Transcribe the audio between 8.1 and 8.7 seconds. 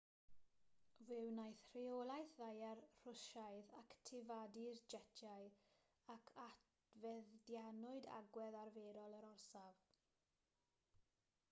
agwedd